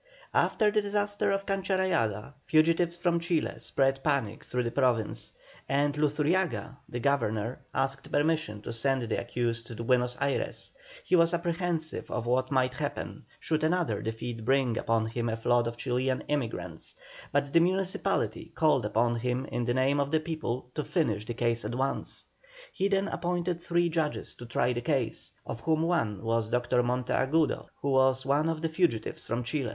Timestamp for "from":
2.97-3.19, 29.27-29.43